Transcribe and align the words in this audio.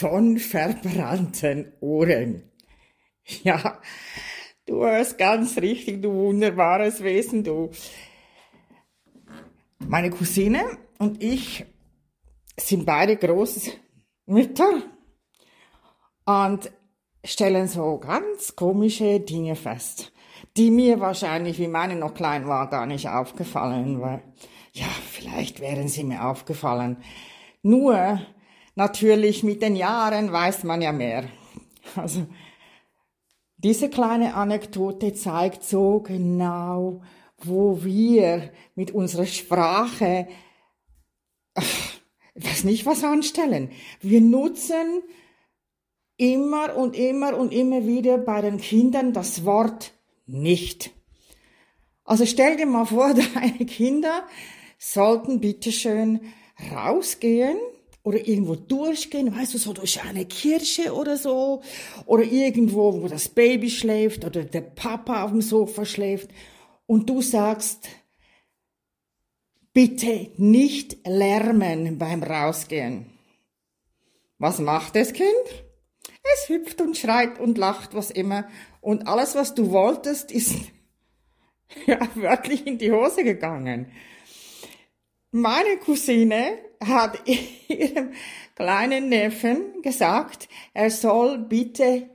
von 0.00 0.38
verbrannten 0.38 1.74
Ohren. 1.80 2.42
Ja, 3.42 3.78
du 4.64 4.82
hörst 4.82 5.18
ganz 5.18 5.58
richtig, 5.58 6.00
du 6.00 6.10
wunderbares 6.10 7.04
Wesen, 7.04 7.44
du. 7.44 7.70
Meine 9.78 10.08
Cousine 10.08 10.62
und 10.98 11.22
ich 11.22 11.66
sind 12.58 12.86
beide 12.86 13.16
Großmütter 13.16 14.82
und 16.24 16.72
stellen 17.22 17.68
so 17.68 17.98
ganz 17.98 18.56
komische 18.56 19.20
Dinge 19.20 19.54
fest, 19.54 20.12
die 20.56 20.70
mir 20.70 20.98
wahrscheinlich, 20.98 21.58
wie 21.58 21.68
meine 21.68 21.94
noch 21.94 22.14
klein 22.14 22.48
war, 22.48 22.70
gar 22.70 22.86
nicht 22.86 23.08
aufgefallen, 23.08 24.00
weil, 24.00 24.22
ja, 24.72 24.86
vielleicht 25.10 25.60
wären 25.60 25.88
sie 25.88 26.04
mir 26.04 26.24
aufgefallen. 26.24 26.96
Nur, 27.62 28.18
natürlich 28.74 29.42
mit 29.42 29.62
den 29.62 29.76
Jahren 29.76 30.32
weiß 30.32 30.64
man 30.64 30.82
ja 30.82 30.92
mehr. 30.92 31.24
Also, 31.96 32.26
diese 33.56 33.90
kleine 33.90 34.34
Anekdote 34.34 35.12
zeigt 35.12 35.64
so 35.64 36.00
genau, 36.00 37.02
wo 37.38 37.84
wir 37.84 38.50
mit 38.74 38.90
unserer 38.92 39.26
Sprache, 39.26 40.28
ich 42.34 42.44
weiß 42.44 42.64
nicht 42.64 42.86
was 42.86 43.04
anstellen. 43.04 43.70
Wir 44.00 44.20
nutzen 44.20 45.02
immer 46.16 46.76
und 46.76 46.96
immer 46.96 47.36
und 47.36 47.52
immer 47.52 47.86
wieder 47.86 48.18
bei 48.18 48.40
den 48.40 48.58
Kindern 48.58 49.12
das 49.12 49.44
Wort 49.44 49.92
nicht. 50.26 50.90
Also 52.04 52.26
stell 52.26 52.56
dir 52.56 52.66
mal 52.66 52.86
vor, 52.86 53.14
deine 53.34 53.66
Kinder 53.66 54.26
sollten 54.78 55.40
bitteschön 55.40 56.20
rausgehen 56.72 57.58
oder 58.02 58.26
irgendwo 58.26 58.56
durchgehen, 58.56 59.34
weißt 59.34 59.54
du, 59.54 59.58
so 59.58 59.72
durch 59.72 60.02
eine 60.02 60.24
Kirche 60.24 60.94
oder 60.94 61.16
so, 61.16 61.62
oder 62.06 62.24
irgendwo, 62.24 63.02
wo 63.02 63.08
das 63.08 63.28
Baby 63.28 63.70
schläft 63.70 64.24
oder 64.24 64.44
der 64.44 64.62
Papa 64.62 65.24
auf 65.24 65.30
dem 65.30 65.42
Sofa 65.42 65.84
schläft 65.84 66.30
und 66.86 67.08
du 67.10 67.20
sagst, 67.20 67.88
bitte 69.72 70.30
nicht 70.36 71.06
lärmen 71.06 71.98
beim 71.98 72.22
Rausgehen. 72.22 73.06
Was 74.38 74.58
macht 74.58 74.96
das 74.96 75.12
Kind? 75.12 75.28
Es 76.34 76.48
hüpft 76.48 76.80
und 76.80 76.96
schreit 76.96 77.38
und 77.38 77.58
lacht, 77.58 77.94
was 77.94 78.10
immer. 78.10 78.48
Und 78.80 79.06
alles, 79.06 79.34
was 79.34 79.54
du 79.54 79.70
wolltest, 79.70 80.32
ist 80.32 80.54
ja 81.86 82.00
wirklich 82.14 82.66
in 82.66 82.78
die 82.78 82.90
Hose 82.90 83.24
gegangen. 83.24 83.92
Meine 85.30 85.76
Cousine 85.76 86.58
hat 86.82 87.20
ihrem 87.68 88.12
kleinen 88.54 89.08
Neffen 89.08 89.82
gesagt, 89.82 90.48
er 90.74 90.90
soll 90.90 91.38
bitte 91.38 92.08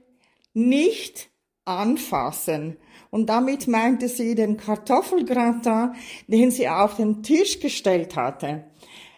nicht 0.53 1.29
anfassen. 1.65 2.77
Und 3.09 3.27
damit 3.27 3.67
meinte 3.67 4.09
sie 4.09 4.35
den 4.35 4.57
Kartoffelgratin, 4.57 5.93
den 6.27 6.51
sie 6.51 6.67
auf 6.67 6.97
den 6.97 7.23
Tisch 7.23 7.59
gestellt 7.59 8.15
hatte. 8.15 8.65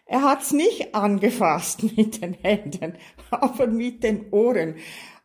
Er 0.06 0.24
hat's 0.24 0.52
nicht 0.52 0.96
angefasst 0.96 1.84
mit 1.98 2.22
den 2.22 2.34
Händen, 2.36 2.94
aber 3.30 3.68
mit 3.68 4.04
den 4.04 4.32
Ohren. 4.32 4.76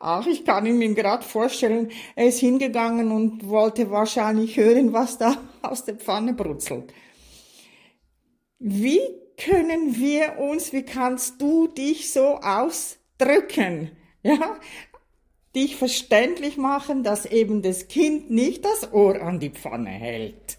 Ach, 0.00 0.26
ich 0.26 0.44
kann 0.44 0.66
ihn 0.66 0.78
mir 0.78 0.92
gerade 0.94 1.22
vorstellen, 1.22 1.92
er 2.16 2.26
ist 2.26 2.40
hingegangen 2.40 3.12
und 3.12 3.48
wollte 3.48 3.90
wahrscheinlich 3.90 4.56
hören, 4.56 4.92
was 4.92 5.18
da 5.18 5.36
aus 5.62 5.84
der 5.84 5.94
Pfanne 5.94 6.34
brutzelt. 6.34 6.92
Wie 8.58 9.00
können 9.36 9.96
wir 9.98 10.38
uns, 10.38 10.72
wie 10.72 10.82
kannst 10.82 11.40
du 11.40 11.68
dich 11.68 12.12
so 12.12 12.38
ausdrücken? 12.40 13.90
Ja, 14.22 14.56
dich 15.54 15.76
verständlich 15.76 16.56
machen, 16.56 17.02
dass 17.02 17.26
eben 17.26 17.62
das 17.62 17.88
Kind 17.88 18.30
nicht 18.30 18.64
das 18.64 18.92
Ohr 18.92 19.20
an 19.20 19.40
die 19.40 19.50
Pfanne 19.50 19.90
hält. 19.90 20.58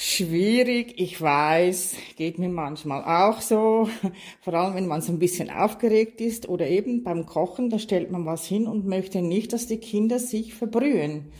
Schwierig, 0.00 0.94
ich 0.96 1.20
weiß, 1.20 1.96
geht 2.14 2.38
mir 2.38 2.48
manchmal 2.48 3.02
auch 3.02 3.40
so, 3.40 3.88
vor 4.42 4.54
allem 4.54 4.76
wenn 4.76 4.86
man 4.86 5.02
so 5.02 5.10
ein 5.10 5.18
bisschen 5.18 5.50
aufgeregt 5.50 6.20
ist 6.20 6.48
oder 6.48 6.68
eben 6.68 7.02
beim 7.02 7.26
Kochen, 7.26 7.68
da 7.68 7.80
stellt 7.80 8.12
man 8.12 8.24
was 8.24 8.46
hin 8.46 8.68
und 8.68 8.86
möchte 8.86 9.22
nicht, 9.22 9.52
dass 9.52 9.66
die 9.66 9.78
Kinder 9.78 10.20
sich 10.20 10.54
verbrühen. 10.54 11.32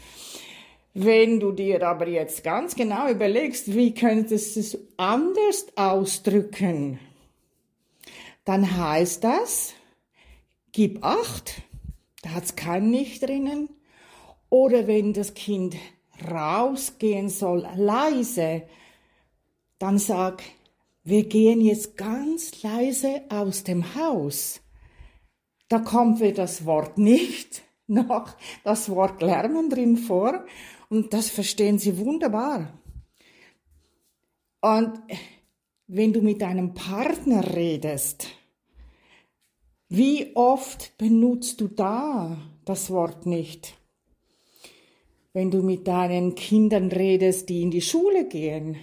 Wenn 0.94 1.38
du 1.38 1.53
dir 1.53 1.87
aber 1.87 2.09
jetzt 2.09 2.43
ganz 2.43 2.75
genau 2.75 3.09
überlegst, 3.09 3.75
wie 3.75 3.94
könntest 3.94 4.56
du 4.56 4.60
es 4.60 4.78
anders 4.97 5.66
ausdrücken, 5.76 6.99
dann 8.44 8.76
heißt 8.76 9.22
das, 9.22 9.75
gib 10.72 11.04
acht, 11.04 11.62
da 12.22 12.31
hat's 12.31 12.56
kein 12.56 12.91
Nicht 12.91 13.22
drinnen, 13.22 13.69
oder 14.50 14.87
wenn 14.87 15.12
das 15.12 15.34
Kind 15.34 15.76
rausgehen 16.31 17.28
soll, 17.28 17.69
leise, 17.76 18.62
dann 19.78 19.99
sag, 19.99 20.43
wir 21.05 21.25
gehen 21.25 21.60
jetzt 21.60 21.97
ganz 21.97 22.62
leise 22.62 23.22
aus 23.28 23.62
dem 23.62 23.94
Haus. 23.94 24.60
Da 25.69 25.78
kommt 25.78 26.20
weder 26.20 26.43
das 26.43 26.65
Wort 26.65 26.99
nicht 26.99 27.62
noch 27.93 28.37
das 28.65 28.91
Wort 28.91 29.22
Lärmen 29.22 29.71
drin 29.71 29.97
vor 29.97 30.44
und 30.88 31.12
das 31.12 31.31
verstehen 31.31 31.78
sie 31.78 31.99
wunderbar. 31.99 32.72
Und 34.60 35.00
wenn 35.87 36.12
du 36.12 36.21
mit 36.21 36.41
deinem 36.43 36.75
Partner 36.75 37.54
redest, 37.54 38.28
wie 39.88 40.37
oft 40.37 40.97
benutzt 40.99 41.60
du 41.60 41.69
da 41.69 42.37
das 42.65 42.91
Wort 42.91 43.25
nicht? 43.26 43.78
wenn 45.38 45.53
du 45.53 45.62
mit 45.62 45.87
deinen 45.87 46.34
Kindern 46.34 46.91
redest, 46.91 47.49
die 47.49 47.62
in 47.62 47.70
die 47.70 47.81
Schule 47.81 48.26
gehen? 48.26 48.76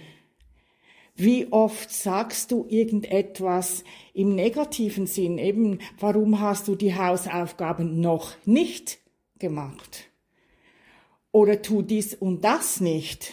Wie 1.16 1.50
oft 1.50 1.90
sagst 1.90 2.52
du 2.52 2.66
irgendetwas 2.68 3.84
im 4.12 4.34
negativen 4.34 5.06
Sinn? 5.06 5.38
Eben, 5.38 5.78
warum 5.98 6.40
hast 6.40 6.68
du 6.68 6.74
die 6.74 6.94
Hausaufgaben 6.94 8.00
noch 8.00 8.32
nicht 8.44 8.98
gemacht? 9.38 10.10
Oder 11.32 11.62
tu 11.62 11.80
dies 11.80 12.14
und 12.14 12.44
das 12.44 12.80
nicht? 12.80 13.32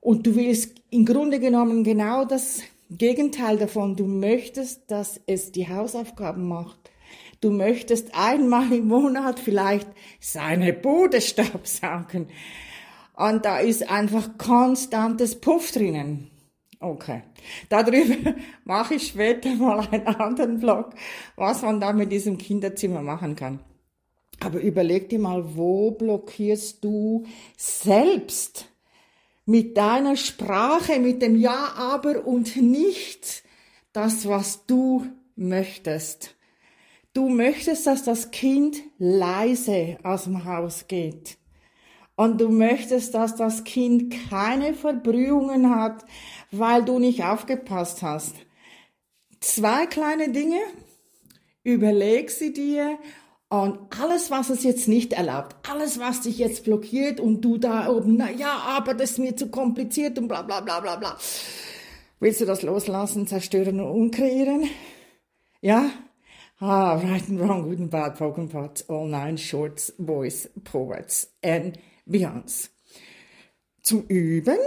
Und 0.00 0.26
du 0.26 0.34
willst 0.34 0.80
im 0.90 1.04
Grunde 1.04 1.38
genommen 1.38 1.84
genau 1.84 2.24
das 2.24 2.62
Gegenteil 2.90 3.56
davon. 3.56 3.94
Du 3.94 4.06
möchtest, 4.06 4.90
dass 4.90 5.20
es 5.26 5.52
die 5.52 5.68
Hausaufgaben 5.68 6.48
macht. 6.48 6.90
Du 7.40 7.50
möchtest 7.50 8.14
einmal 8.14 8.72
im 8.72 8.88
Monat 8.88 9.38
vielleicht 9.38 9.88
seine 10.18 10.72
Bude 10.72 11.20
staubsaugen. 11.20 12.26
Und 13.14 13.44
da 13.44 13.58
ist 13.58 13.88
einfach 13.88 14.38
konstantes 14.38 15.40
Puff 15.40 15.72
drinnen. 15.72 16.29
Okay. 16.80 17.22
Darüber 17.68 18.34
mache 18.64 18.94
ich 18.94 19.08
später 19.08 19.54
mal 19.54 19.86
einen 19.90 20.06
anderen 20.06 20.58
Blog, 20.58 20.94
was 21.36 21.62
man 21.62 21.78
da 21.78 21.92
mit 21.92 22.10
diesem 22.10 22.38
Kinderzimmer 22.38 23.02
machen 23.02 23.36
kann. 23.36 23.60
Aber 24.40 24.60
überleg 24.60 25.10
dir 25.10 25.18
mal, 25.18 25.54
wo 25.54 25.90
blockierst 25.90 26.82
du 26.82 27.26
selbst 27.58 28.70
mit 29.44 29.76
deiner 29.76 30.16
Sprache, 30.16 30.98
mit 30.98 31.20
dem 31.20 31.36
Ja, 31.36 31.74
aber 31.76 32.26
und 32.26 32.56
nicht 32.56 33.42
das, 33.92 34.26
was 34.26 34.64
du 34.64 35.04
möchtest. 35.36 36.36
Du 37.12 37.28
möchtest, 37.28 37.86
dass 37.86 38.04
das 38.04 38.30
Kind 38.30 38.78
leise 38.98 39.98
aus 40.02 40.24
dem 40.24 40.44
Haus 40.44 40.86
geht. 40.88 41.36
Und 42.20 42.38
du 42.38 42.50
möchtest, 42.50 43.14
dass 43.14 43.34
das 43.34 43.64
Kind 43.64 44.14
keine 44.28 44.74
Verbrühungen 44.74 45.74
hat, 45.74 46.04
weil 46.50 46.84
du 46.84 46.98
nicht 46.98 47.24
aufgepasst 47.24 48.02
hast. 48.02 48.34
Zwei 49.40 49.86
kleine 49.86 50.28
Dinge. 50.28 50.58
Überleg 51.62 52.30
sie 52.30 52.52
dir 52.52 52.98
und 53.48 53.78
alles, 53.98 54.30
was 54.30 54.50
es 54.50 54.64
jetzt 54.64 54.86
nicht 54.86 55.14
erlaubt, 55.14 55.56
alles, 55.66 55.98
was 55.98 56.20
dich 56.20 56.36
jetzt 56.36 56.64
blockiert 56.64 57.20
und 57.20 57.40
du 57.40 57.56
da 57.56 57.88
oben, 57.88 58.16
na 58.18 58.30
ja, 58.30 58.52
aber 58.66 58.92
das 58.92 59.12
ist 59.12 59.18
mir 59.18 59.34
zu 59.34 59.48
kompliziert 59.48 60.18
und 60.18 60.28
bla 60.28 60.42
bla 60.42 60.60
bla 60.60 60.80
bla 60.80 60.96
bla. 60.96 61.16
Willst 62.18 62.42
du 62.42 62.44
das 62.44 62.60
loslassen, 62.60 63.28
zerstören 63.28 63.80
und 63.80 63.90
umkreieren? 63.90 64.68
Ja? 65.62 65.88
Ah, 66.58 66.96
right 66.96 67.26
and 67.30 67.40
wrong, 67.40 67.62
good 67.62 67.80
and 67.80 67.90
bad, 67.90 68.18
broken 68.18 68.46
parts, 68.46 68.86
all 68.90 69.08
nine 69.08 69.38
shorts, 69.38 69.94
boys, 69.96 70.50
poets 70.64 71.32
and 71.42 71.78
beyonds. 72.10 72.70
Zum 73.82 74.04
Üben, 74.08 74.58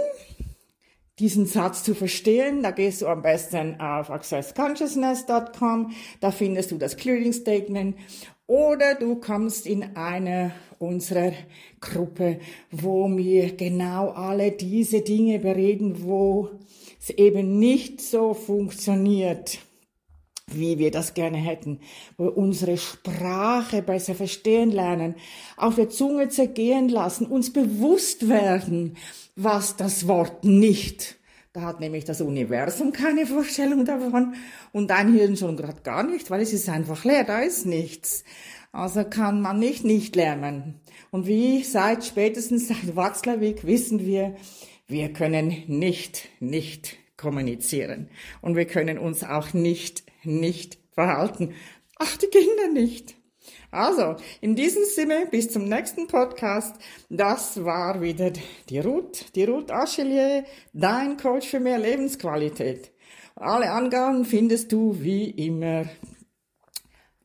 diesen 1.18 1.46
Satz 1.46 1.84
zu 1.84 1.94
verstehen, 1.94 2.62
da 2.62 2.72
gehst 2.72 3.02
du 3.02 3.06
am 3.06 3.22
besten 3.22 3.80
auf 3.80 4.10
accessconsciousness.com, 4.10 5.92
da 6.20 6.30
findest 6.30 6.72
du 6.72 6.78
das 6.78 6.96
Clearing 6.96 7.32
Statement 7.32 7.96
oder 8.46 8.94
du 8.94 9.16
kommst 9.16 9.66
in 9.66 9.96
eine 9.96 10.52
unserer 10.78 11.32
Gruppe, 11.80 12.40
wo 12.70 13.08
wir 13.16 13.56
genau 13.56 14.10
alle 14.10 14.50
diese 14.50 15.00
Dinge 15.00 15.38
bereden, 15.38 16.02
wo 16.02 16.50
es 17.00 17.10
eben 17.10 17.58
nicht 17.58 18.00
so 18.00 18.34
funktioniert 18.34 19.58
wie 20.46 20.78
wir 20.78 20.90
das 20.90 21.14
gerne 21.14 21.38
hätten, 21.38 21.80
wo 22.16 22.24
wir 22.24 22.36
unsere 22.36 22.76
Sprache 22.76 23.82
besser 23.82 24.14
verstehen 24.14 24.70
lernen, 24.70 25.14
auf 25.56 25.76
der 25.76 25.88
Zunge 25.88 26.28
zergehen 26.28 26.88
lassen, 26.88 27.26
uns 27.26 27.52
bewusst 27.52 28.28
werden, 28.28 28.96
was 29.36 29.76
das 29.76 30.06
Wort 30.06 30.44
nicht. 30.44 31.16
Da 31.52 31.62
hat 31.62 31.80
nämlich 31.80 32.04
das 32.04 32.20
Universum 32.20 32.92
keine 32.92 33.26
Vorstellung 33.26 33.84
davon 33.84 34.34
und 34.72 34.90
dein 34.90 35.12
Hirn 35.12 35.36
schon 35.36 35.56
gerade 35.56 35.82
gar 35.82 36.02
nicht, 36.02 36.28
weil 36.30 36.40
es 36.40 36.52
ist 36.52 36.68
einfach 36.68 37.04
leer, 37.04 37.24
da 37.24 37.40
ist 37.40 37.64
nichts. 37.64 38.24
Also 38.72 39.04
kann 39.04 39.40
man 39.40 39.60
nicht 39.60 39.84
nicht 39.84 40.16
lernen. 40.16 40.80
Und 41.12 41.28
wie 41.28 41.62
seit 41.62 42.04
spätestens 42.04 42.66
seit 42.66 42.96
Watzlawick 42.96 43.64
wissen 43.64 44.04
wir, 44.04 44.34
wir 44.88 45.12
können 45.12 45.62
nicht 45.68 46.28
nicht 46.40 46.96
kommunizieren. 47.16 48.08
Und 48.42 48.56
wir 48.56 48.64
können 48.64 48.98
uns 48.98 49.22
auch 49.22 49.54
nicht 49.54 50.02
nicht 50.24 50.78
verhalten. 50.92 51.54
Ach, 51.98 52.16
die 52.16 52.26
Kinder 52.26 52.68
nicht. 52.72 53.14
Also, 53.70 54.16
in 54.40 54.54
diesem 54.54 54.84
Sinne, 54.84 55.26
bis 55.30 55.50
zum 55.50 55.68
nächsten 55.68 56.06
Podcast. 56.06 56.76
Das 57.10 57.64
war 57.64 58.00
wieder 58.00 58.30
die 58.68 58.78
Ruth, 58.78 59.34
die 59.34 59.44
Ruth 59.44 59.70
Achelier, 59.70 60.44
dein 60.72 61.16
Coach 61.16 61.48
für 61.48 61.60
mehr 61.60 61.78
Lebensqualität. 61.78 62.92
Alle 63.34 63.70
Angaben 63.70 64.24
findest 64.24 64.70
du 64.72 65.00
wie 65.00 65.28
immer 65.30 65.86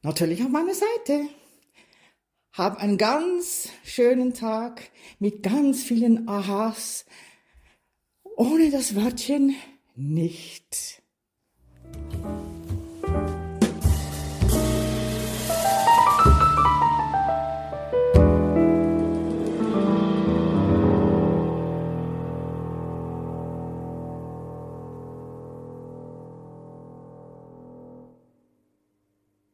natürlich 0.01 0.42
auf 0.42 0.50
meiner 0.50 0.74
Seite. 0.74 1.30
Hab 2.51 2.81
einen 2.81 2.98
ganz 2.98 3.69
schönen 3.84 4.34
Tag 4.34 4.90
mit 5.19 5.44
ganz 5.44 5.84
vielen 5.84 6.28
Ahas, 6.28 7.06
ohne 8.36 8.72
das 8.72 8.96
Wörtchen 8.96 9.56
nicht. 9.96 11.01